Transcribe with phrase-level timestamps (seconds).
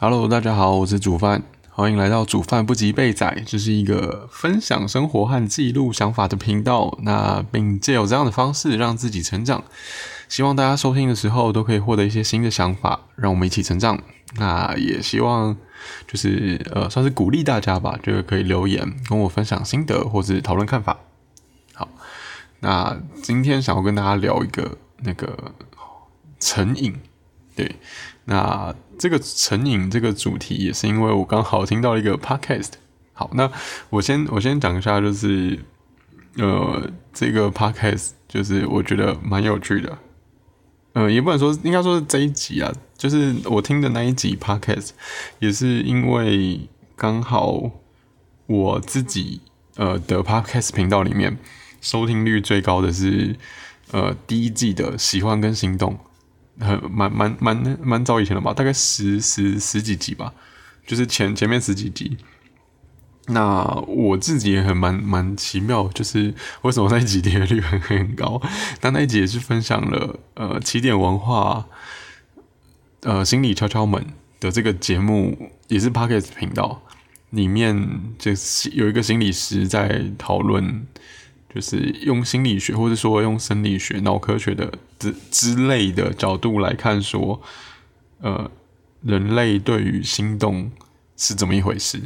[0.00, 6.96] Hello，大家好，我是煮饭，欢迎来到煮饭不及备仔，这是一个分享生活和记录想法的频道。
[7.02, 9.64] 那并借有这样的方式让自己成长，
[10.28, 14.00] 希望大家收听的时候都可以获得一些新的想法，让我们一起成长。
[14.36, 15.56] 那也希望
[16.06, 20.96] 就是呃，算是鼓励大家吧，就是可以留言跟我分享心得或是讨论看法。
[21.74, 21.88] 好，
[22.60, 25.52] 那今天想要跟大家聊一个那个
[26.38, 26.94] 成瘾，
[27.56, 27.74] 对，
[28.26, 28.72] 那。
[28.98, 32.72] 这个成瘾这个主题也是因为我刚好听到一个 podcast。
[33.12, 33.50] 好，那
[33.90, 35.58] 我先我先讲一下，就是
[36.36, 39.98] 呃，这个 podcast 就是我觉得蛮有趣的。
[40.92, 44.90] 呃，也不能说应该说是这一集啊，就是我听的那一集 podcast，
[45.38, 47.70] 也是因为刚好
[48.46, 49.40] 我自己
[49.76, 51.38] 呃的 podcast 频道里面
[51.80, 53.36] 收听率最高的是
[53.92, 55.98] 呃第一季的喜欢跟行动。
[56.60, 60.32] 很蛮蛮蛮蛮早以前了吧，大概十十十几集吧，
[60.86, 62.16] 就是前前面十几集。
[63.28, 68.40] 那我自己也很蛮蛮奇妙，就是为什么那一集点击率很很高？
[68.80, 71.66] 但那一集也是分享了呃起点文化，
[73.02, 74.06] 呃心理敲敲门
[74.40, 76.82] 的这个节目，也是 Pocket 频道
[77.30, 80.86] 里面，就是有一个心理师在讨论。
[81.54, 87.40] 就是用心理学，或者说用生理学、脑科学的之之类的角度来看，说，
[88.20, 88.50] 呃，
[89.02, 90.70] 人类对于心动
[91.16, 92.02] 是怎么一回事？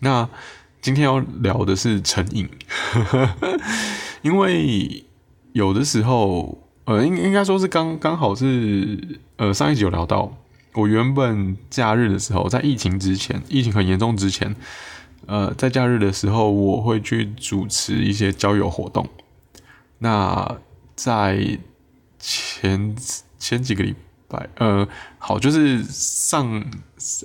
[0.00, 0.28] 那
[0.80, 2.48] 今天要聊的是成瘾，
[4.22, 5.04] 因为
[5.52, 10.36] 有的时候，呃，应应该说是刚刚好是，呃，上一集有聊到，
[10.74, 14.56] 我原本假日的时候，在疫情之前，疫情很严重之前。
[15.26, 19.08] 呃，在假日的时候，我会去主持一些交友活动。
[19.98, 20.58] 那
[20.94, 21.58] 在
[22.18, 22.94] 前
[23.38, 23.94] 前几个礼
[24.28, 24.86] 拜，呃，
[25.18, 26.64] 好，就是上，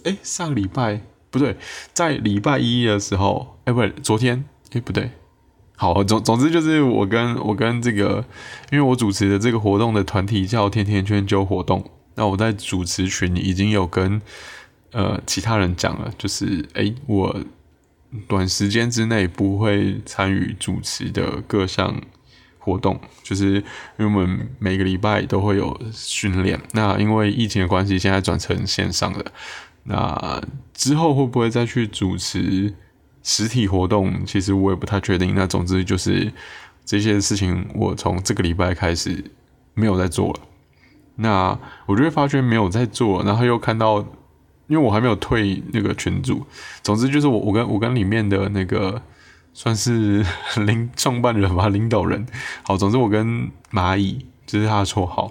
[0.04, 1.56] 哎，上礼拜不对，
[1.94, 5.12] 在礼拜一的时候，哎，不对，昨天，哎，不对，
[5.76, 8.26] 好，总总之就是我跟我跟这个，
[8.72, 14.20] 因为我主持的这个活动的团体叫甜甜圈揪活动，那我在主持群里已经有跟
[14.92, 17.36] 呃其他人讲了，就是哎，我。
[18.28, 21.96] 短时间之内不会参与主持的各项
[22.60, 23.64] 活动，就是因
[24.00, 26.60] 为我们每个礼拜都会有训练。
[26.74, 29.32] 那因为疫情的关系，现在转成线上的。
[29.84, 30.42] 那
[30.74, 32.74] 之后会不会再去主持
[33.24, 34.26] 实体活动？
[34.26, 35.34] 其实我也不太确定。
[35.34, 36.32] 那总之就是
[36.84, 39.24] 这些事情，我从这个礼拜开始
[39.74, 40.40] 没有在做了。
[41.16, 44.06] 那我就会发觉没有在做，然后又看到。
[44.72, 46.48] 因为我还没有退那个群主，
[46.82, 49.02] 总之就是我我跟我跟里面的那个
[49.54, 50.26] 算是
[50.66, 52.26] 领创办人吧，领导人。
[52.64, 55.30] 好，总之我跟蚂蚁，这是他的绰号。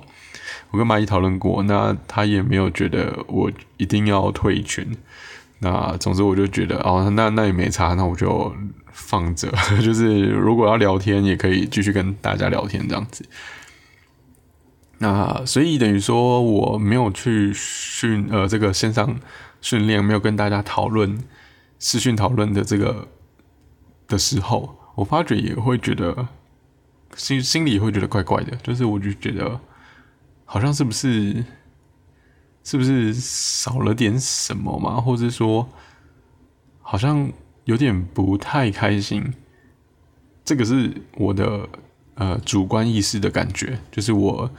[0.70, 4.94] 我跟蚂蚁讨论过，那他也没有觉得我一定要退群。
[5.60, 8.54] 那总之我就觉得哦，那那也没差，那我就
[8.92, 9.50] 放着。
[9.82, 13.24] 就是如果要聊天，也可以继续跟大家聊天这样子。
[15.02, 19.18] 那所以等于说我没有去训呃这个线上
[19.62, 21.18] 训练，没有跟大家讨论
[21.78, 23.08] 视讯讨论的这个
[24.06, 26.28] 的时候，我发觉也会觉得
[27.16, 29.58] 心心里会觉得怪怪的，就是我就觉得
[30.44, 31.42] 好像是不是
[32.62, 35.66] 是不是少了点什么嘛，或者说
[36.82, 37.32] 好像
[37.64, 39.32] 有点不太开心，
[40.44, 41.66] 这个是我的
[42.16, 44.50] 呃主观意识的感觉，就是我。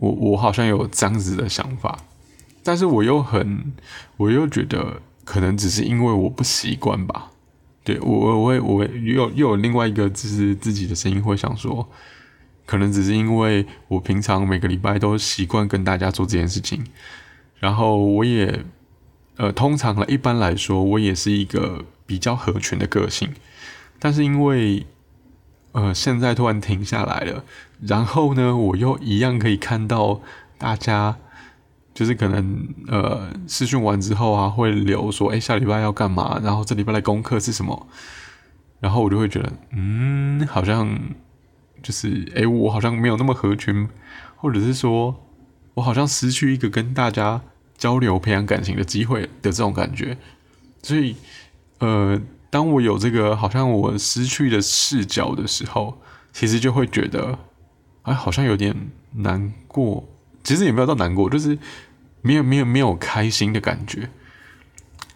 [0.00, 1.98] 我我好像有这样子的想法，
[2.64, 3.74] 但是我又很，
[4.16, 7.30] 我又觉得可能只是因为我不习惯吧。
[7.84, 11.86] 对我我会我又又有另外一个就是自己的声音会想说，
[12.64, 16.82] 可能只是因为我平常每个礼拜都习惯跟大家做这件事情，
[17.58, 18.64] 然后我也
[19.36, 23.34] 呃通常了一般来说我也是一个比较合群的个性，
[23.98, 24.86] 但是因为。
[25.72, 27.44] 呃，现在突然停下来了，
[27.80, 30.20] 然后呢，我又一样可以看到
[30.58, 31.16] 大家，
[31.94, 36.40] 就是可能呃，试训完之后啊，会留说，哎，下礼拜要干嘛？
[36.42, 37.86] 然后这礼拜的功课是什么？
[38.80, 40.98] 然后我就会觉得，嗯，好像
[41.82, 43.88] 就是，哎，我好像没有那么合群，
[44.36, 45.22] 或者是说
[45.74, 47.40] 我好像失去一个跟大家
[47.78, 50.18] 交流、培养感情的机会的这种感觉，
[50.82, 51.14] 所以，
[51.78, 52.20] 呃。
[52.50, 56.00] 当我有这个好像我失去的视角的时候，
[56.32, 57.38] 其实就会觉得，
[58.02, 60.08] 哎，好像有点难过。
[60.42, 61.58] 其实也没有到难过，就是
[62.22, 64.10] 没有没有没有开心的感觉。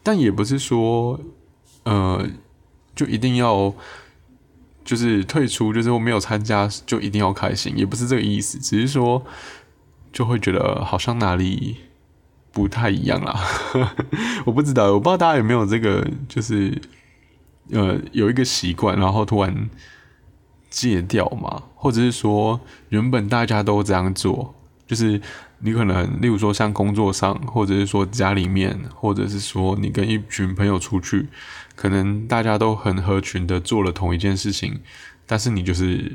[0.02, 1.18] 但也不是说，
[1.84, 2.28] 呃，
[2.94, 3.74] 就一定要
[4.84, 8.58] 就是退出，就是我没有参加就一定要开心，也不是这个意思。
[8.58, 9.24] 只是说，
[10.12, 11.78] 就会觉得好像哪里
[12.52, 13.34] 不太一样啦。
[14.44, 16.78] 我不知道，我不知道大家有没有这个，就是
[17.70, 19.70] 呃有一个习惯，然后突然
[20.70, 24.54] 戒掉嘛，或者是说原本大家都这样做，
[24.86, 25.20] 就是
[25.58, 31.28] 你可能例如说像工作上，或者是说家里面，或者是说你跟一群朋友出去，
[31.74, 34.80] 可能大家都很合群的做了同一件事情，
[35.26, 36.12] 但是你就是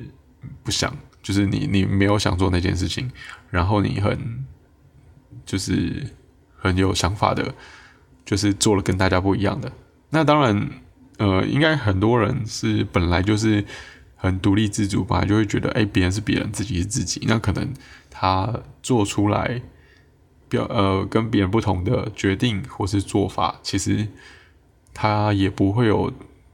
[0.64, 0.96] 不想。
[1.22, 3.12] 就是你，你没有想做那件事情，
[3.50, 4.46] 然后你很，
[5.46, 6.08] 就是
[6.56, 7.54] 很有想法的，
[8.24, 9.70] 就是做了跟大家不一样的。
[10.12, 10.70] 那当然，
[11.20, 13.64] 呃，应该很多人是本来就是
[14.16, 17.26] 很独立自主，吧就会觉得，哎，别人是别人，自己是自己。
[17.28, 17.74] 那可能
[18.10, 19.62] 他做出来
[20.48, 24.08] 表，呃，跟别人不同的决定或是做法，其实
[24.94, 26.12] 他也不会有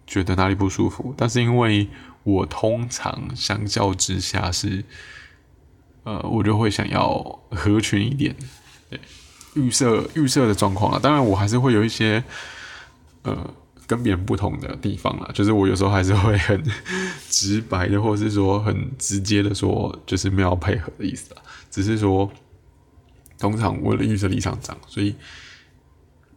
[0.08, 1.14] 觉得哪里不舒服。
[1.16, 1.88] 但是因为
[2.24, 4.84] 我通常相较之下是，
[6.04, 8.36] 呃，我就会想要合群一点，
[8.90, 9.00] 对，
[9.54, 11.00] 预设预设的状况啊。
[11.02, 12.24] 当然，我还是会有一些，
[13.22, 13.54] 呃，
[13.88, 15.30] 跟别人不同的地方啦。
[15.34, 16.64] 就是我有时候还是会很
[17.30, 21.42] 直白的，或是说很直接的说，就是没有配合的意思啊。
[21.70, 22.32] 只是说，
[23.38, 25.16] 通常我的预设立场这样，所以，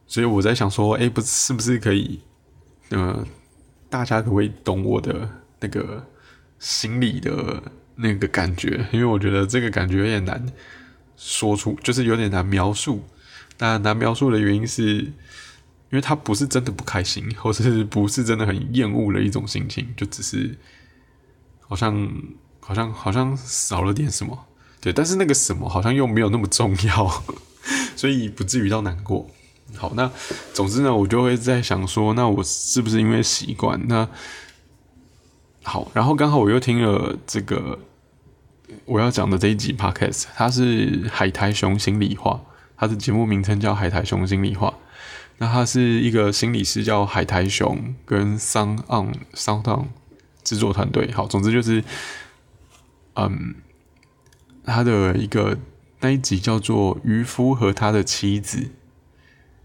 [0.06, 2.20] 所以我在想说，哎，不是不是可以，
[2.90, 3.26] 呃，
[3.88, 5.28] 大家可不可以懂我的？
[5.60, 6.06] 那个
[6.60, 7.60] 心里的
[7.96, 10.46] 那个感觉，因为我觉得这个感觉有点难
[11.16, 13.02] 说出，就是有点难描述。
[13.58, 15.12] 那难描述的原因是，
[15.90, 20.56] 因为他不是真的不开心，或者是不是真的很厌恶的一种心情，就只是
[21.61, 22.08] 好像
[22.61, 24.46] 好像好像少了点什么。
[24.81, 27.23] 对，但是那个什么好像又没有那么重要，
[27.96, 29.29] 所以不至于到难过。
[29.76, 30.11] 好，那
[30.55, 33.81] 总之呢，我就会在想说，那我是不是因为习惯？
[33.88, 34.08] 那
[35.62, 37.79] 好，然后刚好我又听了这个
[38.84, 42.41] 我要讲的这一集 podcast，它是海苔熊心里话，
[42.76, 44.73] 它的节目名称叫海苔熊心里话。
[45.38, 49.88] 那他是一个心理师叫海苔熊跟 Sound On Sound On
[50.43, 51.11] 制作团队。
[51.12, 51.85] 好，总之就是，
[53.14, 53.55] 嗯，
[54.64, 55.56] 他的一个
[56.00, 58.70] 那一集叫做渔夫和他的妻子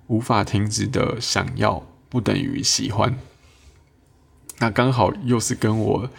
[0.08, 3.18] 无法停止的想要，不等于喜欢。
[4.60, 6.10] 那刚好又是跟我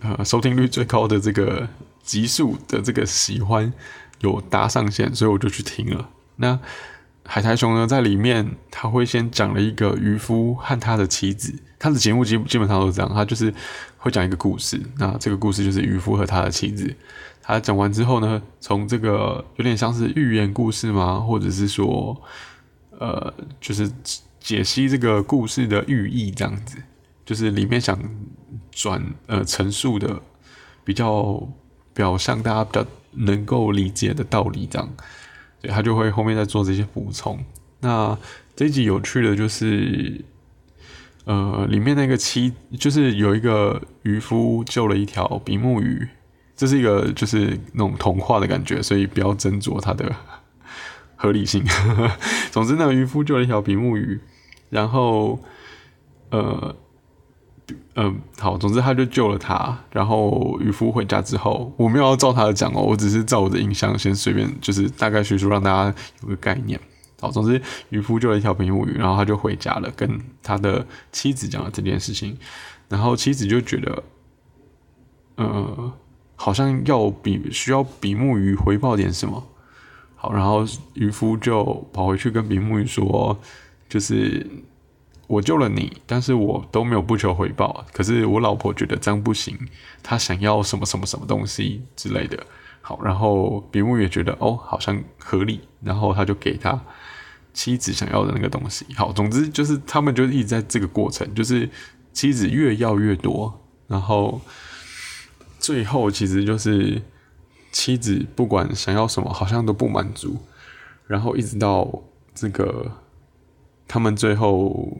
[0.00, 1.68] 呃收听率最高的这个
[2.02, 3.72] 集数的这个喜欢
[4.20, 6.10] 有搭上线，所以我就去听了。
[6.36, 6.58] 那
[7.26, 13.52] 海苔熊呢，在里面他会先讲了一个渔夫和他的妻子，他的节目基基本上都是这样，他就是
[13.98, 14.80] 会讲一个故事。
[14.98, 16.94] 那这个故事就是渔夫和他的妻子。
[17.42, 21.20] 他讲完之后呢，从这个有点像是寓言故事吗？
[21.20, 22.20] 或者是说
[22.98, 23.90] 呃，就是
[24.40, 26.78] 解析这个故事的寓意这样子。
[27.24, 27.98] 就是里面想
[28.70, 30.22] 转呃陈述的
[30.84, 31.42] 比较
[31.92, 34.88] 表象，大家比较能够理解的道理，这样，
[35.66, 37.38] 他就会后面再做这些补充。
[37.80, 38.16] 那
[38.54, 40.24] 这一集有趣的就是，
[41.24, 46.08] 呃，里面那个妻就是有一个渔夫救了一条比目鱼，
[46.56, 50.14] 这是一个就是那种童话的感觉，所以不要斟酌它的
[51.16, 51.64] 合理性。
[52.50, 54.20] 总之，那个渔夫救了一条比目鱼，
[54.70, 55.38] 然后
[56.30, 56.76] 呃。
[57.98, 59.74] 嗯，好，总之他就救了他。
[59.90, 66.78] 然后渔夫回家之后，我没有要照他的讲哦，我只是照我的印象先随便就是大概叙述，让大家有个概念。
[67.18, 72.36] 好，总之渔夫救了一条比目鱼，然后他就回家了，跟他的妻子讲了这件事情。
[72.90, 74.02] 然后妻子就觉得，
[75.36, 75.92] 呃，
[76.34, 79.42] 好像要比需要比目鱼回报点什么。
[80.16, 83.38] 好，然后渔夫就跑回去跟比目鱼说，
[83.88, 84.46] 就是。
[85.28, 87.84] 我救了你，但是我都没有不求回报。
[87.92, 89.58] 可是我老婆觉得这样不行，
[90.02, 92.46] 她想要什么什么什么东西之类的。
[92.80, 96.80] 好，然后比目也觉得哦，好像合理，然后他就给他
[97.52, 98.86] 妻子想要的那个东西。
[98.94, 101.68] 好，总之就是他们就一直在这个过程，就是
[102.12, 104.40] 妻子越要越多，然后
[105.58, 107.02] 最后其实就是
[107.72, 110.36] 妻子不管想要什么，好像都不满足，
[111.08, 112.88] 然后一直到这个。
[113.88, 114.96] 他们最后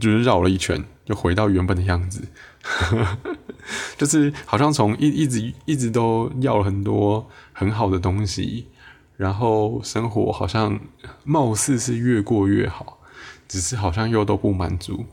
[0.00, 2.26] 就是绕了一圈，就回到原本的样子，
[3.98, 8.66] 就是好像从一一直一直都要了很多很好的东西，
[9.16, 10.80] 然后生活好像
[11.24, 12.98] 貌似是越过越好，
[13.46, 15.04] 只是好像又都不满足，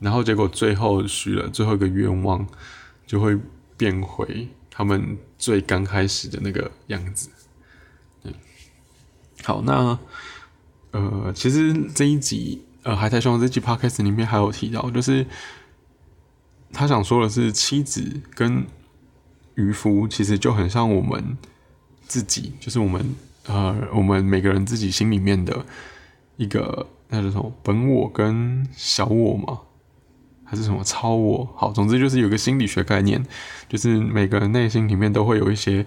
[0.00, 2.46] 然后结果最后许了最后一个愿望，
[3.06, 3.38] 就会
[3.76, 7.30] 变回他们最刚开始的那个样子。
[8.24, 8.34] 嗯，
[9.44, 9.98] 好，那。
[10.92, 15.26] 呃，其实这一集呃，海苔熊这集 podcast 里面还有提到，就是
[16.72, 18.66] 他想说的是，妻子跟
[19.54, 21.36] 渔夫其实就很像我们
[22.06, 23.14] 自己，就是我们
[23.46, 25.64] 呃，我们每个人自己心里面的
[26.36, 29.60] 一个那是什么本我跟小我嘛，
[30.44, 31.48] 还是什么超我？
[31.54, 33.24] 好，总之就是有个心理学概念，
[33.68, 35.84] 就是每个人内心里面都会有一些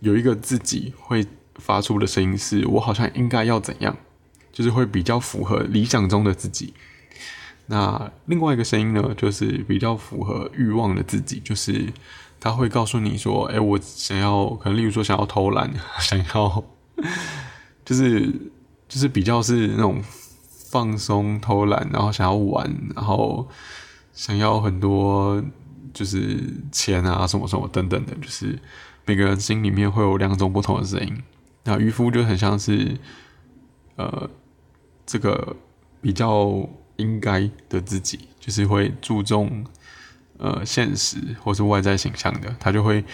[0.00, 1.26] 有一个自己会
[1.56, 3.96] 发出的声音，是我好像应该要怎样，
[4.56, 6.72] 就是会比较符合理想中的自己。
[7.66, 11.92] 那另外一个声音呢，就是比较符合欲望的自己，就是
[12.40, 16.64] 他会告诉你说：“哎，我想要，可能例如说想要偷懒，想要，
[17.84, 18.32] 就是
[18.88, 20.00] 就是比较是那种
[20.70, 23.46] 放松、偷懒，然后想要玩，然后
[24.14, 25.42] 想要很多
[25.92, 28.58] 就是钱啊，什么什么等等的，就是
[29.04, 31.22] 每个人心里面会有两种不同的声音。
[31.64, 32.96] 那渔夫就很像是，
[33.96, 34.30] 呃，
[35.06, 35.56] 这个
[36.02, 39.62] 比较。”应该的自己就是会注重
[40.38, 43.04] 呃现实或是外在形象的，他就会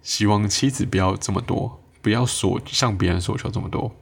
[0.00, 3.94] 希望妻子不要这么多，不要索向别人索求这么多。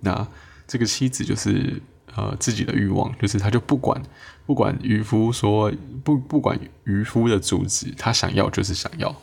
[0.00, 0.26] 那
[0.66, 1.82] 这个妻子就是
[2.14, 4.02] 呃自己的欲望，就是他就不管
[4.46, 5.70] 不管渔夫说
[6.02, 9.14] 不不管渔夫的阻止，他想要就是想要。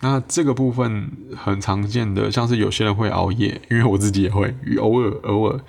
[0.00, 5.60] 那这个部分很常见的，像是有些人会熬夜，因为我自己也会偶尔偶尔。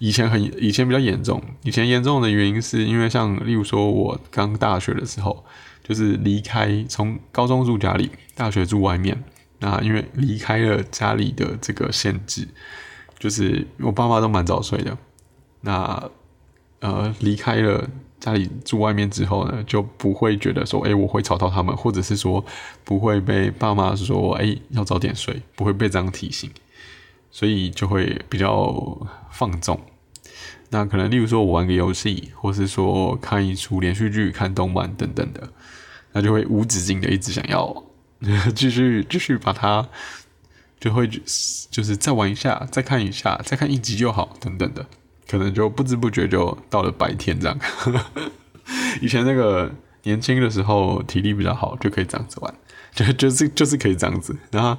[0.00, 5.44] 以前很以前比较严重，以前严重的原因是因为像例如说，我刚大学的时候，
[5.82, 9.24] 就是离开从高中住家里，大学住外面。
[9.58, 12.46] 那因为离开了家里的这个限制，
[13.18, 14.96] 就是我爸妈都蛮早睡的。
[15.62, 16.10] 那
[16.78, 17.88] 呃离开了
[18.20, 22.44] 家里住外面之后呢，就不会觉得说，哎，我会吵到他们，或者是说
[22.84, 26.50] 不会被爸妈说，哎，要早点睡，不会被这样提醒。
[27.30, 29.78] 所以就会比较放纵。
[30.70, 35.52] 那可能例如说我玩个游戏，或是说看一出连续剧、看动漫等等的，
[36.12, 37.84] 那就会无止境的一直想要
[38.56, 39.86] 继续继续把它，
[40.80, 41.06] 就会
[41.70, 44.86] 就是再玩一下，再看一下，再看一集就好等等的，
[45.28, 47.58] 可能就不知不觉就到了白天这样。
[49.00, 49.70] 以前那个
[50.02, 52.54] 年轻的时候体力比较好，就可以这样子玩，
[52.94, 54.76] 就就是就是可以这样子，然后。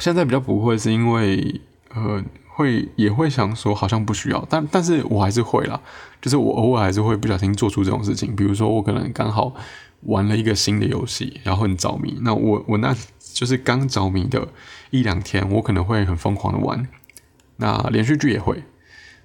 [0.00, 1.60] 现在比较不会，是因为
[1.94, 5.80] 呃，会也会想说好像不需要，但但是我还是会啦，
[6.20, 9.54] 就是我偶尔还是会不小心做出这种事情，比如说我可能刚好
[10.00, 12.92] 玩了一个新的游戏，然后很着迷，那我我那
[13.32, 14.48] 就是刚着迷的
[14.90, 16.88] 一两天，我可能会很疯狂的玩，
[17.58, 18.64] 那连续剧也会，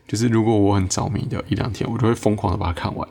[0.09, 3.07] 就是如果我很着迷的一两天，我就会疯狂的把它看完。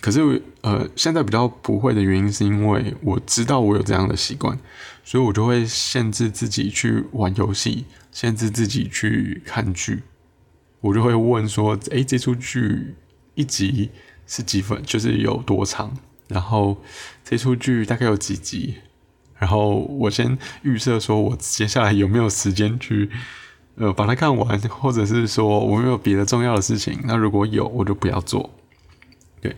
[0.00, 4.58] 可是，呃，现在比较不会的原因，是因为我知道我有这样的习惯，
[5.04, 10.02] 所以我就会限制自己去玩游戏，限制自己去看剧。
[10.80, 12.94] 我就会问说：“诶，这出剧
[13.34, 13.90] 一集
[14.26, 14.82] 是几分？
[14.82, 15.94] 就是有多长？
[16.28, 16.82] 然后
[17.22, 18.76] 这出剧大概有几集？
[19.38, 23.10] 然后我先预设说，我接下来有没有时间去，
[23.76, 27.00] 呃，把它看完，或者是说我没有别的重要的事情？
[27.04, 28.50] 那如果有，我就不要做。
[29.40, 29.56] 对。”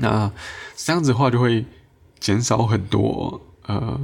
[0.00, 0.30] 那
[0.76, 1.64] 这样子的话，就会
[2.20, 3.98] 减少很多呃，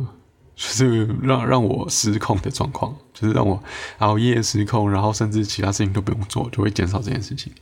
[0.57, 3.63] 就是让让我失控的状况，就是让我
[3.99, 7.53] 熬夜失控，然后甚至其他事情都不用做，就会减少这件事情。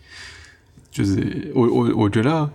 [0.91, 2.51] 就是我我我觉得，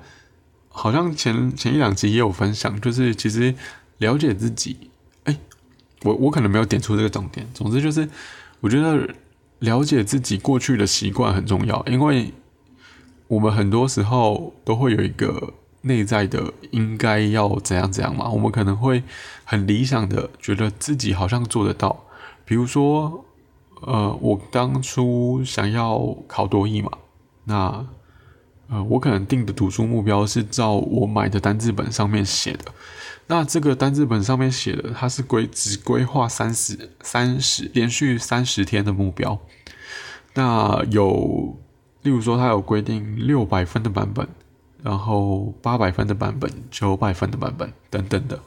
[0.70, 3.54] 好像前前一两集也有分享，就是其实
[3.98, 4.90] 了解自己，
[5.26, 5.38] 哎，
[6.04, 7.48] 我我可能没有点出这个重点。
[7.54, 8.10] 总之就是，
[8.62, 9.14] 我觉得
[9.60, 12.34] 了解自己过去的习惯很重要，因为
[13.28, 15.54] 我们很多时候都会有一个。
[15.82, 18.28] 内在的应该要怎样怎样嘛？
[18.28, 19.04] 我们可能会
[19.46, 22.04] 很理想的觉得自己好像做得到，
[22.44, 23.24] 比如说，
[23.82, 26.92] 呃，我当初想要考多艺嘛，
[27.46, 27.88] 那
[28.70, 32.66] 呃，我可能定的读书目标是照我买的单字本上面写的，
[33.28, 39.40] 那这个单字本上面写的，它是规只规划三十三十连续三十天的目标，
[40.34, 41.58] 那有，
[42.04, 44.28] 例如说，它有规定六百分的版本。
[44.84, 48.40] 然后八百分的版本、九百分的版本等等的，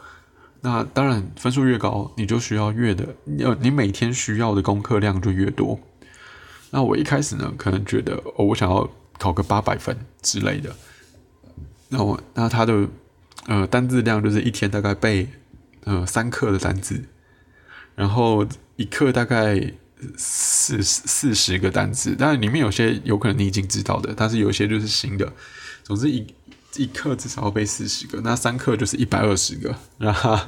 [0.61, 3.05] 那当然分数越高，你就需要越的，
[3.41, 5.79] 呃，你每天需要的功课量就越多。
[6.71, 8.89] 那我一开始呢，可能觉得，我想要
[9.21, 10.75] 考个八百分之类的。
[11.91, 12.89] 那我那他的
[13.47, 15.29] 呃单字量就是一天大概背
[15.85, 17.05] 呃三课的单字，
[17.95, 18.47] 然后
[18.77, 19.73] 一课大概
[20.17, 25.31] 四四十个单字，但是里面有些有可能你已经知道的，但是有些就是新的。
[25.83, 26.27] 总之一
[26.77, 30.39] 一课至少要背四十个，那三课就是一百二十个，然后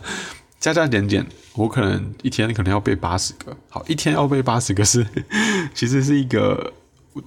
[0.61, 3.57] 加加减减，我可能一天可能要背八十个。
[3.69, 5.05] 好，一天要背八十个是，
[5.75, 6.73] 其实是一个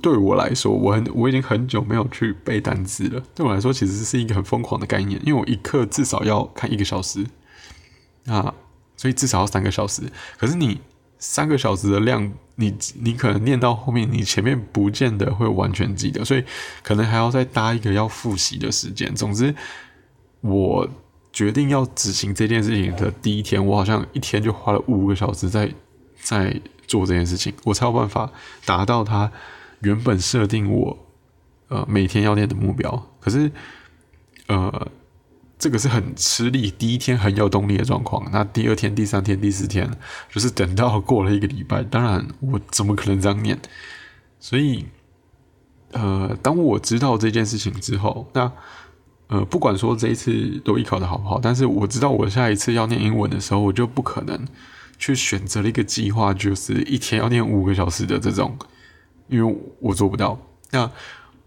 [0.01, 3.22] 对我来说，我很我已经很久没有去背单词了。
[3.36, 7.25] 对我来说，其实是一个很疯狂的概念，因为我一课至少要看一个小时
[8.25, 8.54] 啊，
[8.98, 10.01] 所以至少要三个小时。
[10.38, 10.82] 可是你
[11.20, 16.44] 三个小时的量，你你可能念到后面，你前面不见得会完全记得，所以
[16.82, 19.13] 可能还要再搭一个要复习的时间。
[19.13, 19.54] 总之，
[20.42, 20.89] 我
[21.32, 25.72] 决定要执行这件事情的第一天，我好像一天就花了五个小时在
[26.22, 28.32] 在做这件事情，我才有办法
[28.65, 29.32] 达到它
[29.86, 30.98] 原本设定我
[31.70, 32.89] 呃每天要练的目标。
[33.22, 33.51] 可是，
[34.48, 34.92] 呃。
[35.58, 38.30] 这个是很吃力，第一天很有动力的状况。
[38.30, 39.89] 那第二天、第三天、第四天，
[40.30, 43.58] 就是等到过了一个礼拜，当然我怎么可能这样念？
[44.38, 44.86] 所以，
[45.94, 48.51] 呃，当我知道这件事情之后，那
[49.27, 54.46] 呃，不管说这一次多艺考的好不好，但是我知道我下一次要念英文的时候，我就不可能
[55.00, 58.58] 去选择了一个计划，就是一天要念五个小时的这种，
[59.27, 60.39] 因为我做不到。
[60.72, 60.91] 那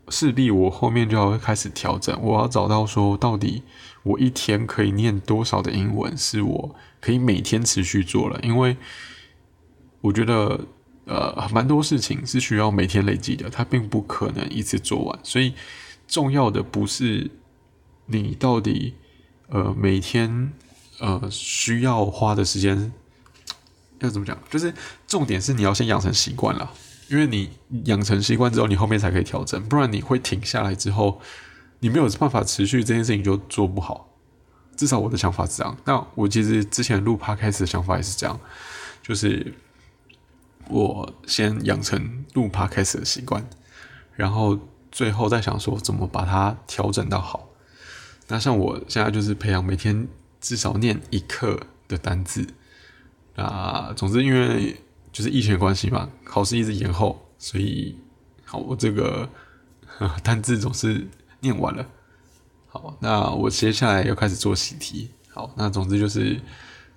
[0.09, 3.63] 势必我后面就要开始调整，我要找到说到底。
[4.05, 8.75] 我一天可以念多少的英文，是我可以每天持续做了，因为
[10.01, 10.61] 我觉得
[11.05, 15.19] 呃蛮多事情是需要每天累积的，它并不可能一次做完。
[15.23, 15.53] 所以
[16.07, 17.31] 重要的不是
[18.07, 18.95] 你到底
[19.49, 20.53] 呃每天
[21.01, 22.91] 呃需要花的时间
[23.99, 24.73] 要怎么讲，就是
[25.07, 26.73] 重点是你要先养成习惯了，
[27.09, 27.51] 因为你
[27.85, 31.21] 养成习惯之后，你后面才可以调整，不然你会停下来之后。
[31.81, 34.09] 你没有办法持续这件事情就做不好，
[34.77, 35.77] 至少我的想法是这样。
[35.85, 38.41] 那我其实之前录 podcast 的想法也是这样，
[39.01, 39.55] 就是
[40.69, 43.49] 我先养成录 podcast 的习惯，
[44.17, 44.59] 然后
[44.91, 47.49] 最后再想说怎么把它调整到好。
[48.27, 50.09] 那像我现在就是培养每天
[50.41, 52.45] 至少念一课的单字。
[53.37, 54.83] 啊，总之因为
[55.19, 57.99] 就是疫情关系嘛，考试一直延后，所以
[58.45, 59.29] 好我这个
[60.23, 61.09] 单字总是。
[61.41, 61.87] 念完了，
[62.67, 65.09] 好，那我接下来要开始做习题。
[65.31, 66.41] 好，那总之就是，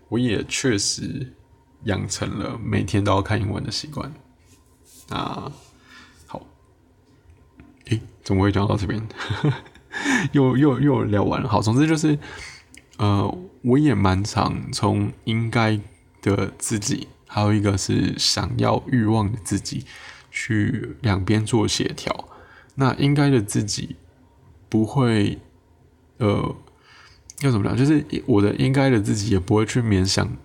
[0.09, 1.31] 我也确实
[1.83, 4.11] 养成了每天都要看英文的习惯。
[5.09, 5.51] 那
[6.25, 6.41] 好，
[7.85, 9.07] 诶，怎么会讲到这边？
[10.33, 11.47] 又又又聊完了。
[11.47, 12.17] 好，总之就是，
[12.97, 15.79] 呃，我也蛮常从应该
[16.23, 19.85] 的自己，还有一个是想要欲望的自己，
[20.29, 22.27] 去两边做协调。
[22.75, 23.95] 那应该的自己。
[24.69, 25.37] 不会，
[26.19, 26.55] 呃，
[27.41, 27.75] 要怎么讲？
[27.75, 30.37] 就是我的应该的自己也不会去勉强，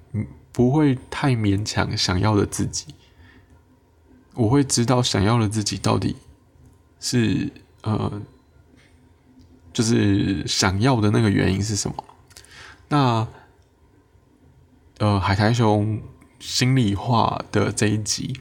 [0.51, 2.87] 不会太勉强想要的自己。
[4.35, 6.17] 我会知道想要的自己到底
[6.99, 8.21] 是呃，
[9.73, 12.05] 就是想要的那个原因是什么。
[12.89, 13.29] 那
[14.99, 16.03] 呃，海苔熊
[16.47, 18.41] 心里话的这一集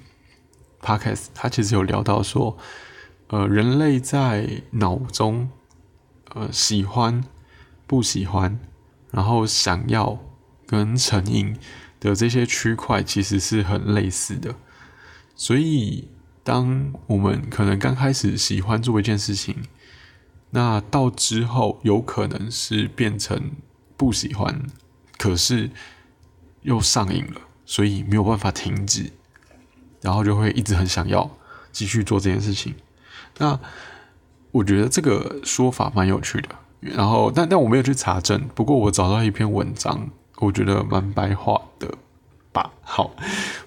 [0.80, 2.56] podcast，他其实有聊到说，
[3.30, 5.50] 呃，人类在脑中。
[6.36, 7.24] 呃，喜欢、
[7.88, 8.60] 不喜欢，
[9.12, 10.20] 然后想要
[10.68, 11.58] 跟成瘾
[12.00, 14.54] 的这些区块其实是很类似的。
[15.36, 16.10] 所以，
[16.44, 19.64] 当我们可能刚开始喜欢做一件事情，
[20.50, 23.54] 那到之后有可能是变成
[23.96, 24.62] 不喜欢，
[25.18, 25.72] 可是
[26.64, 29.12] 又上瘾了，所以没有办法停止，
[30.02, 31.30] 然后就会一直很想要
[31.72, 32.76] 继续做这件事情。
[33.38, 33.60] 那。
[34.52, 36.48] 我觉得这个说法蛮有趣的，
[36.80, 41.94] 然后但但我没有去查证，不过我找到一篇文章，我觉得蛮白话的
[42.54, 42.72] 吧。
[42.82, 43.14] 好，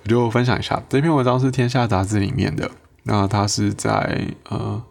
[0.02, 2.70] 我就分享一下这篇文章是《天下杂志》里面的，
[3.02, 4.82] 那它是在呃，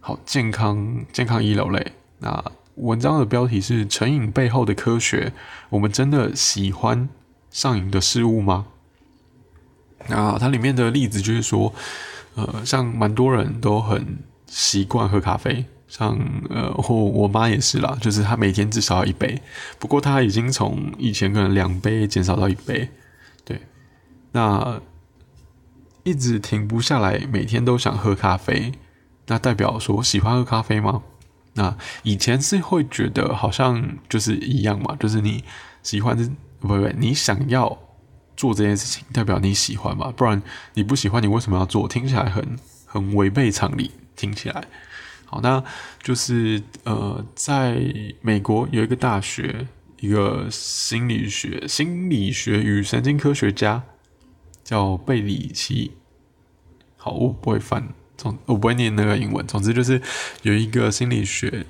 [0.00, 1.92] 好健康健康医疗类。
[2.18, 2.42] 那
[2.74, 5.32] 文章的标题是“成瘾背后的科学”，
[5.70, 7.08] 我们真的喜欢
[7.50, 8.66] 上瘾的事物吗？
[10.08, 11.72] 那它里面的例子就是说，
[12.34, 14.18] 呃，像蛮多人都很。
[14.52, 19.40] 习惯喝咖啡，像呃，我我妈也是啦，就是她每天至少要一杯。
[19.78, 22.88] 不过她已经从以前可能两杯减少到一杯，
[23.44, 23.60] 对。
[24.32, 24.80] 那
[26.02, 28.72] 一直停不下来，每天都想喝咖啡，
[29.28, 31.04] 那代表说喜欢喝咖啡吗？
[31.52, 35.44] 那以前是会觉得好像就是一样嘛，就是你
[35.84, 36.18] 喜欢，
[36.60, 37.78] 不不，你想要
[38.36, 40.40] 做这件事情，代表你喜欢嘛，不然
[40.74, 41.88] 你不喜欢，你为什么要做？
[41.88, 43.90] 听起来很很违背常理。
[44.16, 44.64] 听起来
[45.24, 45.64] 好，那
[46.02, 47.82] 就是呃，在
[48.20, 49.66] 美国有一个大学，
[49.98, 53.82] 一个心理学、心理学与神经科学家
[54.62, 55.92] 叫贝里奇。
[56.98, 59.46] 好，我不会翻，总我不会念那个英文。
[59.46, 60.02] 总之就是
[60.42, 61.64] 有一个心理学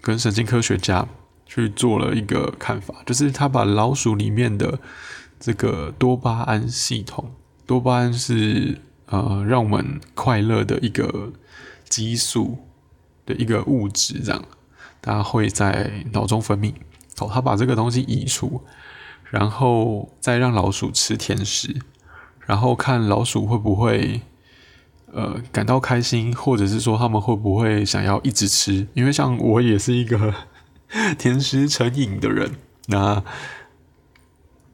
[0.00, 1.06] 跟神经科学家
[1.52, 4.78] 去做了一个看法，就是他把老鼠里面的
[5.40, 7.32] 这个多巴胺系统，
[7.66, 11.32] 多巴胺是呃让我们快乐的一个。
[11.92, 12.56] 激素
[13.26, 14.42] 的一个物质，这样
[15.02, 16.72] 它会在脑中分泌。
[17.18, 18.62] 哦，他把这个东西移除，
[19.28, 21.76] 然后再让老鼠吃甜食，
[22.46, 24.22] 然后看老鼠会不会
[25.12, 28.86] 呃感到开心，或者是说他们会不会想要一直吃？
[28.94, 30.32] 因为像我也是一个
[31.18, 32.52] 甜食成瘾的人，
[32.86, 33.22] 那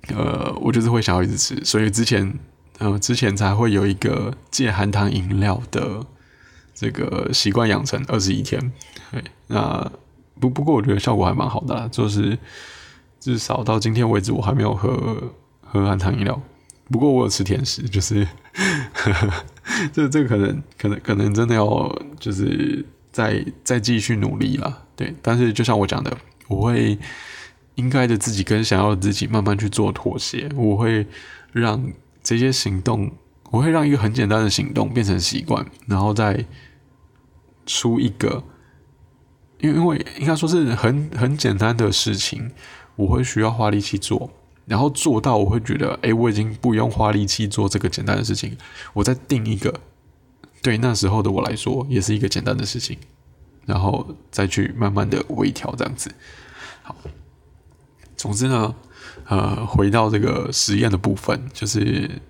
[0.08, 2.38] 呃我就是会想要一直吃，所以之前
[2.78, 6.04] 呃之前才会有一个戒含糖饮料的
[6.74, 8.72] 这个习惯养成二十一天。
[9.10, 9.90] 对，那
[10.40, 12.38] 不不过我觉得效果还蛮好的，啦，就是。
[13.20, 16.40] 至少到今天为止，我还没有喝喝含糖饮料。
[16.88, 18.26] 不过我有吃甜食，就是
[19.92, 24.86] 这这可能可能可能真的要就是再再继续努力了。
[24.98, 26.98] 对，但是就像我讲的，我会
[27.76, 30.48] 应该的自己跟想要的自己慢慢去做妥协。
[30.56, 31.06] 我会
[31.52, 33.08] 让这些行动，
[33.52, 36.44] 我会让一个很简单的行动变成习惯，然后再
[37.64, 38.42] 出一个，
[39.60, 42.50] 因为因为应该说是很很简单的事情。
[42.96, 44.28] 我会需要花力气做，
[44.66, 48.58] 然后做到我会觉得，哎，我已经不用花力气做这个简单的事情。
[48.92, 49.72] 我再定一个，
[50.60, 52.98] 对那时候的我来说，也是一个简单的事情，
[53.68, 56.10] 然后再去慢慢的微调这样子。
[56.82, 56.96] 好，
[58.16, 58.74] 总之呢，
[59.26, 62.20] 呃，回到这个实验的部分，就是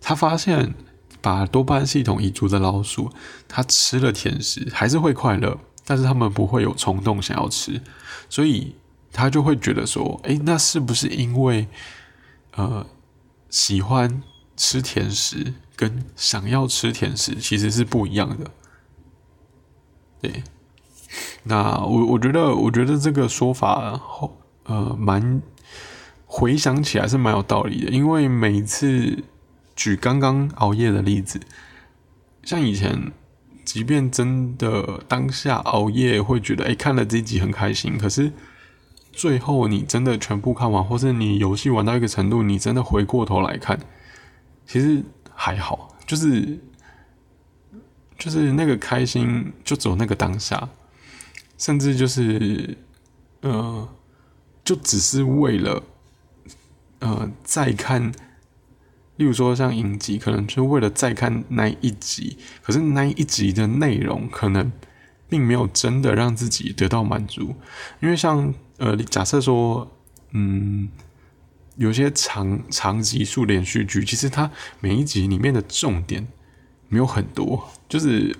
[0.00, 0.74] 他发现
[1.20, 3.12] 把多巴胺系统移除的老鼠，
[3.46, 7.80] 它吃了甜食还是会快乐，但是他们不会有冲动想要吃，
[8.28, 8.74] 所以。
[9.10, 11.66] 他就会觉得说：“哎，那是不是因为，
[12.54, 12.86] 呃，
[13.48, 14.22] 喜欢
[14.54, 18.50] 吃甜食跟想要吃甜食其实是不一样的？”
[20.20, 20.42] 对，
[21.44, 25.42] 那我我觉得，我觉得这个说法后，呃，蛮
[26.26, 27.90] 回想起来是蛮有道理的。
[27.90, 29.24] 因为每次
[29.74, 31.40] 举刚刚熬夜的例子，
[32.42, 33.12] 像以前，
[33.64, 38.32] 即便真的当下熬夜会觉得，哎，看了这一集很开心，可是。
[39.10, 43.76] 最后，你真的全部看完，或是你游戏玩到一个程度，你真的回过头来看，
[44.64, 45.02] 其实
[45.34, 46.56] 还好，就是
[48.18, 50.68] 就是那个开心，就走那个当下，
[51.56, 52.76] 甚至就是，
[53.40, 53.88] 呃，
[54.62, 55.82] 就只是为了，
[56.98, 58.12] 呃，再看，
[59.16, 64.70] 例如说像影集，可能就为了再看那一集，可是那一集的内容可能
[65.28, 67.54] 并没有真的让自己得到满足，
[68.00, 68.52] 因为像。
[68.80, 69.90] 呃，假设说，
[70.30, 70.88] 嗯，
[71.74, 76.28] 有些长长集数连续剧，其实它每一集里面的重点
[76.88, 78.36] 没有很多，就是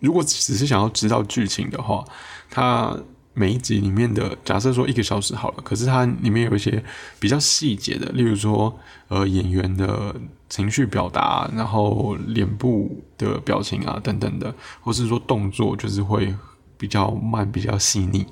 [0.00, 2.04] 如果只是想要知道剧情的话，
[2.50, 2.96] 它
[3.32, 6.82] 每一集里面的假设说一个小时好了，可是它里面有一些
[7.18, 8.78] 比较细节的，例如说，
[9.08, 10.14] 呃，演员的
[10.48, 16.32] 情绪表达，然后脸部的表情啊等等的，或是说动作，就是会
[16.78, 18.24] 比较慢，比较细腻。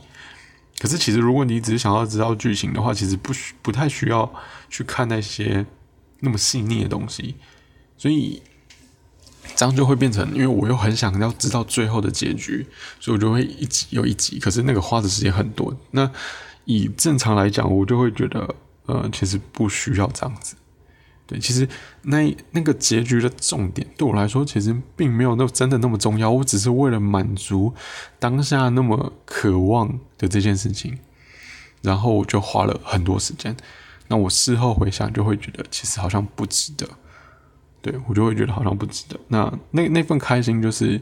[0.79, 4.33] 可是，其实如果你只是想要知道剧情的话，其实不需不太需要
[4.69, 5.67] 去看那些
[6.21, 7.35] 那么细腻的东西，
[7.97, 8.41] 所以
[9.55, 12.67] 这样就会变成，因为我又很想要知道最后的结局，
[12.99, 14.39] 所以我就会一集又一集。
[14.39, 15.77] 可是那个花的时间很多。
[15.91, 16.11] 那
[16.65, 18.55] 以正常来讲，我就会觉得，
[18.87, 20.57] 呃，其实不需要这样子。
[21.27, 21.69] 对，其实
[22.03, 26.31] 那那个结局的重点对我来说，其实并没有那真的那么重要。
[26.31, 27.73] 我只是为了满足
[28.19, 30.99] 当下那么渴望的这件事情，
[31.81, 33.57] 然后我就花了很多时间。
[34.09, 36.89] 那我事后回想，就会觉得其实好像不值得。
[37.83, 39.21] 对我就会觉得好像不值得。
[39.29, 40.99] 那那那份开心，就是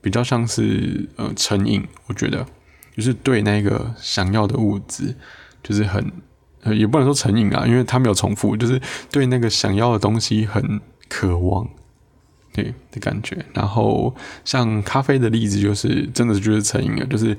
[0.00, 1.84] 比较像是呃成瘾。
[2.06, 2.46] 我觉得
[2.96, 5.16] 就是对那个想要的物质，
[5.62, 6.12] 就是很。
[6.62, 8.78] 呃，也不能说成瘾啊，因为它没有重复，就是
[9.10, 10.78] 对那个想要的东西很
[11.08, 11.66] 渴望，
[12.52, 13.42] 对的感觉。
[13.54, 17.34] 然后像咖啡的例子，就是真的就是成瘾了，就是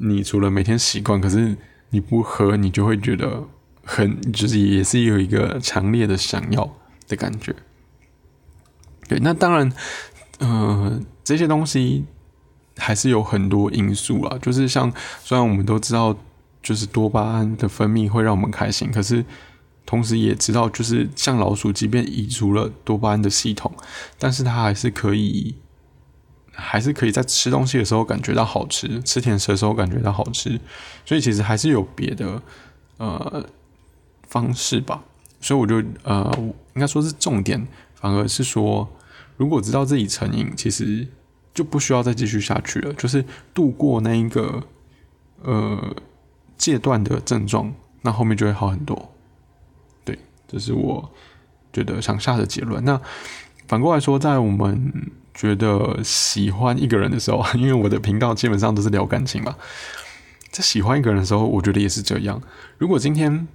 [0.00, 1.56] 你除了每天习惯，可是
[1.90, 3.44] 你不喝，你就会觉得
[3.84, 6.68] 很，就是也是有一个强烈的想要
[7.06, 7.54] 的感觉。
[9.08, 9.72] 对，那当然，
[10.38, 12.04] 呃，这些东西
[12.76, 14.92] 还是有很多因素啊，就是像
[15.24, 16.16] 虽然我们都知道。
[16.60, 19.24] 就是多巴胺的分泌会让我们开心，可是
[19.86, 23.72] 同时也知道，就是像老鼠，即便移除了多巴胺的系统，
[24.18, 25.54] 但是它还是可以，
[26.52, 30.60] 还是可以在吃东西的时候感觉到好吃，吃甜食的时候感觉到好吃，
[31.06, 32.42] 所以其实还是有别的
[32.98, 33.46] 呃
[34.26, 35.04] 方式吧。
[35.40, 36.30] 所以我就呃，
[36.74, 38.86] 应该说是重点，反而是说，
[39.38, 41.08] 如果知道自己成瘾，其实
[41.54, 43.24] 就不需要再继续下去了，就是
[43.54, 44.62] 度过那一个
[45.40, 45.96] 呃。
[46.58, 47.72] 戒断的症状，
[48.02, 49.14] 那后面就会好很多。
[50.04, 51.08] 对，这是我
[51.72, 52.84] 觉得想下的结论。
[52.84, 53.00] 那
[53.68, 54.92] 反过来说，在我们
[55.32, 59.54] 觉得喜欢一个人的时候， 因为我的频道基本上都是聊感情嘛，
[60.50, 62.42] 在喜欢一个人的时候，我觉得也是这样。
[62.76, 63.46] 如果今天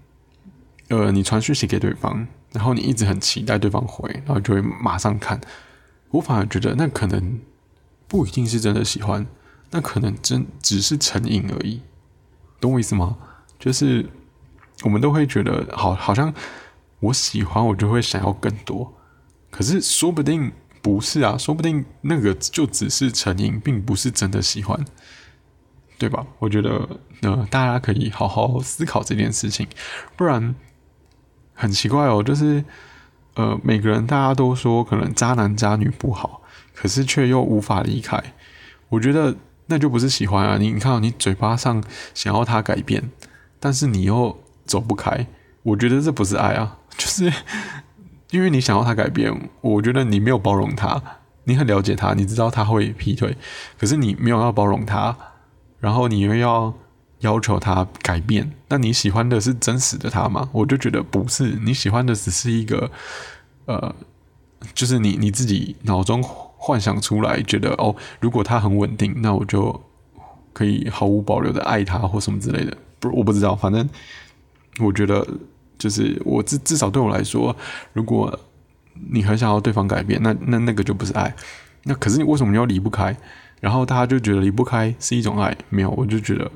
[0.88, 5.42] 呃，你传讯息给对方，然后你一直很期待对方回，然后就会马上看。
[6.14, 7.42] 我反而觉得那可能
[8.08, 9.28] 不一定是真的喜欢，
[9.70, 11.82] 那可能真只是成瘾而已。
[12.60, 13.18] 懂我意思吗？
[13.60, 14.10] 就是
[14.84, 16.34] 我们都会觉得，好，好像
[17.00, 18.94] 我喜欢，我就会想要更多。
[19.50, 24.86] 可是说不定不是啊，说不定那个就只是成瘾，并不是真的喜欢，
[25.98, 26.26] 对吧？
[26.40, 26.88] 我觉得，
[27.22, 29.68] 呃，大家可以好好思考这件事情，
[30.16, 30.56] 不然。
[31.56, 32.66] 很奇怪哦，就是
[33.36, 36.42] 呃，每个人大家都说可能渣男渣女不好，
[36.74, 38.22] 可是却又无法离开。
[38.90, 39.36] 我觉得
[39.68, 40.58] 那就不是喜欢啊！
[40.60, 43.10] 你你看，你嘴巴上想要他改变，
[43.60, 45.26] 但是你又走不开。
[45.64, 47.32] 我觉得这不是爱啊， 就是
[48.30, 51.02] 因为你想要他改变，我觉得你没有包容他，
[51.46, 53.36] 你很了解他，你知道他会劈腿，
[53.80, 55.18] 可是你没有要包容他，
[55.80, 56.74] 然后你又要。
[57.24, 60.48] 要求他改变，那你喜欢的是真实的他吗？
[60.52, 62.92] 我就觉得不是，你喜欢的只是一个，
[63.66, 63.96] 呃，
[64.74, 69.82] 就是你你自己脑中幻想出来，觉得哦，如果他很稳定，那我就
[70.52, 72.78] 可以毫无保留的爱他或什么之类的。
[73.00, 73.90] 不，我不知道，反正
[74.80, 75.26] 我觉得
[75.78, 77.56] 就是我至至少对我来说，
[77.94, 78.38] 如果
[79.10, 81.34] 你很想要对方改变，那那那个就不是爱。
[81.84, 83.16] 那可是你为什么要离不开？
[83.62, 85.56] 然后大家就觉得离不开是一种爱？
[85.70, 86.52] 没有，我就觉得。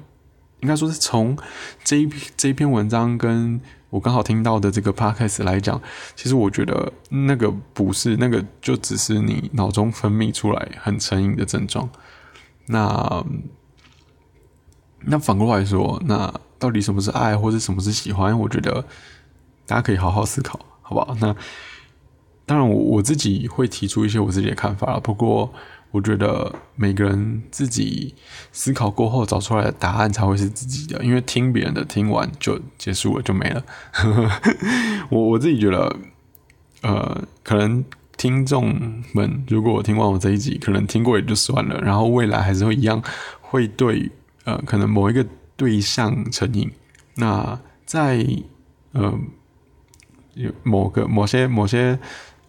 [0.62, 1.38] 应该说是从
[1.84, 5.82] 这一这一篇文章跟我刚好听到的这个 podcast 来讲，
[6.16, 11.90] 其实我觉得那个不是那个，就只是你脑中分泌出来很成瘾的症状。
[12.66, 13.24] 那
[15.02, 18.38] 那反过来说，那到底什么是爱，或者什么是喜欢？
[18.38, 18.84] 我觉得
[19.66, 21.16] 大家可以好好思考，好不好？
[21.22, 21.36] 那
[22.46, 25.54] 当然，我我自己会提出一些我自己的看法了，不过。
[25.92, 28.14] 我觉得每个人自己
[28.52, 33.64] 思考过后找出来的答案才会是自己的，因为听别人的听完就结束了就没了。
[35.10, 35.96] 我我自己觉得，
[36.82, 37.84] 呃，可能
[38.18, 43.02] 听众们如果我听完我这一集，可能听过也就算了，然后未来还是会一样
[43.40, 44.12] 会对
[44.44, 46.70] 呃可能某一个对象成瘾。
[47.16, 48.28] 那在
[48.92, 49.18] 呃
[50.34, 51.98] 有某个某些某些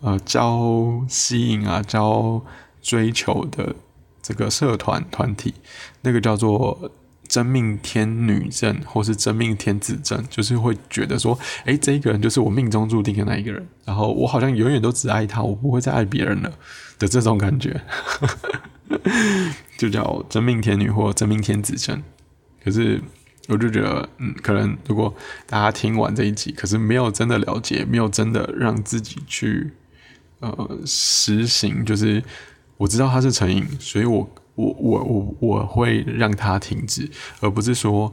[0.01, 2.43] 呃交吸引啊交。
[2.89, 3.77] 追求的
[4.23, 5.53] 这个社团团体，
[6.01, 6.91] 那个叫做
[7.29, 16.51] 真命天女症，或是真命天子症，就是会觉得说，哎，这一个人就是我命中注定的那一个人，然后我好像永远都只爱他，我不会再爱别人了
[16.99, 17.79] 的这种感觉，
[19.77, 22.03] 就叫真命天女或真命天子症。
[22.65, 22.99] 可是
[23.49, 25.15] 我就觉得，嗯，可能如果
[25.47, 29.71] 大家听完这一集，可是没有真的了解，没有真的让自己去
[30.41, 32.25] 呃实行，就是。
[32.79, 37.11] 我知道他是成瘾，所以我我我我我会让他停止，
[37.41, 38.13] 而不是说，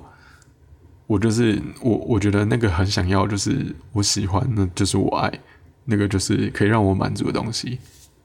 [1.08, 5.32] 我就是我我觉得那个很想要，就是我喜欢，那就是我爱，
[5.86, 7.80] 那个就是可以让我满足的东西。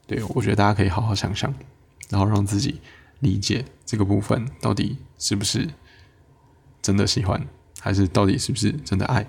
[0.07, 1.53] 对我觉得大家可以好好想想，
[2.09, 2.81] 然后让自己
[3.19, 5.69] 理解这个部分到底是不是
[6.81, 7.47] 真的喜欢，
[7.79, 9.25] 还是到底是不是真的爱，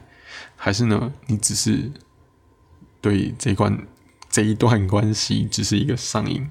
[0.57, 1.12] 还是呢？
[1.27, 1.92] 你只是
[3.03, 3.87] 对这一关
[4.31, 6.51] 这一段关系只是一个上瘾。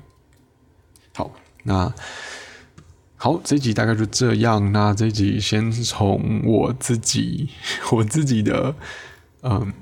[1.14, 1.32] 好，
[1.64, 1.94] 那
[3.18, 4.72] 好，这集大概就这样。
[4.72, 7.50] 那这集先从我自己，
[7.92, 8.74] 我自己的，
[9.44, 9.74] 嗯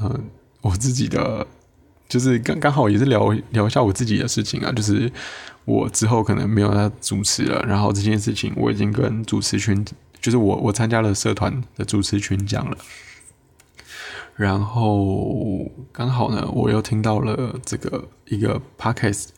[0.00, 0.24] 嗯，
[0.60, 1.46] 我自己的，
[2.08, 4.70] 就是刚刚好也是聊聊一下我自己的事情啊。
[4.70, 5.10] 就是
[5.64, 9.84] 我之后可能没有在主持了，然后这件事情我已经跟主持群，
[10.20, 12.76] 就是我我参加了社团的主持群讲了。
[14.36, 19.30] 然后刚好呢，我又听到了这个一个 podcast。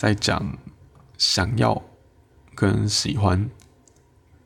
[0.00, 0.56] 在讲
[1.18, 1.82] 想要
[2.54, 3.50] 跟喜欢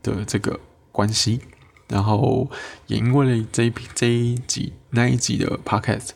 [0.02, 0.58] 的这个
[0.90, 1.42] 关系，
[1.86, 2.50] 然后
[2.88, 6.08] 也因为这一这一集那一集的 podcast，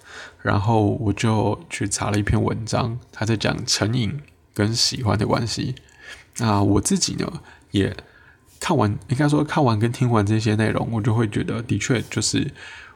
[0.42, 4.20] 然后我就去查了一篇文章，他在讲成瘾
[4.52, 5.76] 跟喜欢的关系。
[6.38, 7.96] 那我自己呢，也
[8.58, 12.52] 看完，应该说看完跟听完这些内容，我就会觉得，的确就是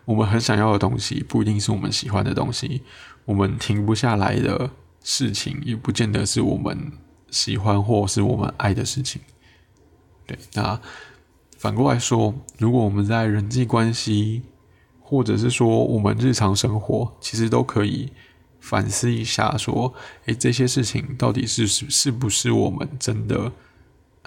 [0.07, 2.83] 我们很想要的东西，不一定是我们喜欢的东西，
[3.27, 4.71] 我们停不下来的。
[5.03, 6.93] 事情也不见得是我们
[7.31, 9.21] 喜欢或是我们爱的事情。
[10.27, 10.81] 对，那
[11.59, 14.43] 反过来说，如果我们在人际关系，
[15.01, 18.13] 或者是说我们日常生活，其实都可以
[18.61, 19.93] 反思一下，说，
[20.27, 23.51] 诶，这些事情到底是是是不是我们真的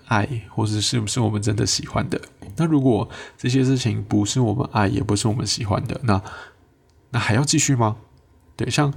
[0.06, 2.22] 爱，或者是不是我们真的喜欢的？
[2.58, 6.22] 那如果这些事情不是我们爱，也不是我们喜欢的，那
[7.12, 7.98] 那还要继续吗？
[8.58, 8.94] 对，像。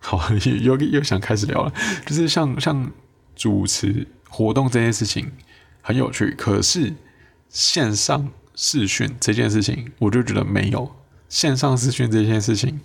[0.00, 0.20] 好，
[0.62, 1.72] 又又想开始聊了，
[2.06, 2.90] 就是像像
[3.34, 5.32] 主持活动这件事情
[5.82, 6.94] 很有趣，可是
[7.48, 10.90] 线上视讯这件事情，我就觉得没有
[11.28, 12.80] 线上视讯这件事情，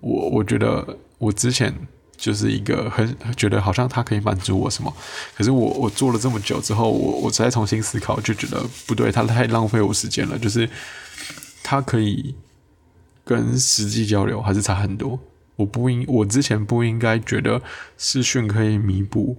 [0.00, 1.74] 我我觉得我之前
[2.16, 4.94] 就是一个很觉得好像它可以满足我什么，
[5.34, 10.38] 可是我我做了这么久之后，我我再重新思考，就觉得不对，它太浪费我时间了。
[10.38, 10.68] 就是
[11.62, 12.34] 它可以
[13.24, 15.18] 跟实际交流还是差很多。
[15.60, 17.62] 我不应我之前不应该觉得
[17.96, 19.36] 视讯可以弥补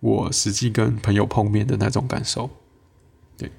[0.00, 2.50] 我实际跟朋友碰面的那种感受。
[3.36, 3.50] 对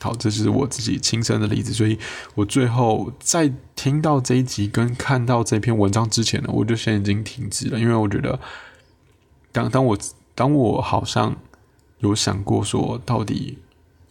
[0.00, 1.98] 好，这是我自己亲身的例子，所以
[2.34, 8.38] 我最后在听到这一集跟看到这篇文章之前呢，我就先已经停止了，因为我觉得，
[9.52, 9.98] 当当我
[10.34, 11.36] 当我好像
[11.98, 13.58] 有想过说，到底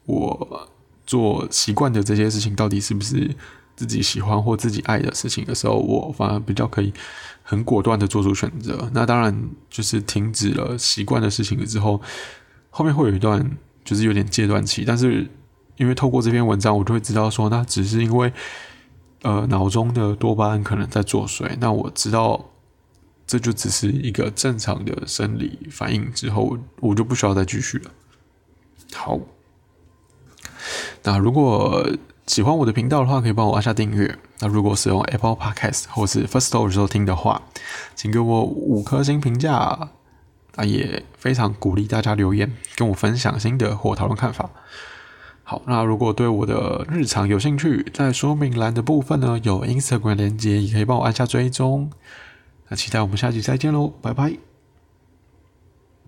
[0.06, 0.70] 我
[1.06, 3.36] 做习惯的这些事情，到底是不是
[3.76, 6.94] 自己喜欢或自己爱的事情的时候，我反而比较可以
[7.44, 8.90] 很果断的做出选择。
[8.94, 12.02] 那当然就是停止了习惯的事情了之后，
[12.70, 15.30] 后面会有一段就是有点戒断期，但是。
[15.76, 18.32] 因为透过这篇文章，我就会知道说，那只是因为，
[19.24, 21.50] 呃，脑中的多巴胺可能在作祟。
[21.60, 22.52] 那我知道，
[23.26, 26.14] 这就只是一个正常的生理反应。
[26.14, 27.92] 之后，我就不需要再继续了。
[28.94, 29.20] 好，
[31.02, 31.90] 那如果
[32.28, 34.18] 喜欢我的频道的话，可以帮我按下订阅。
[34.40, 37.42] 那如果使用 Apple Podcast 或是 First Story 时候听的话，
[37.96, 39.90] 请给我五颗星评价。
[40.56, 44.50] 那，也非常鼓励大家留言，跟我分享心得或讨论看法。
[45.44, 51.92] 好，那如果对我的日常有兴趣，在说明栏的部分呢有 Instagram 连接，也可以帮我按下追踪。
[52.70, 54.53] 那期待我们下期再见喽，拜拜。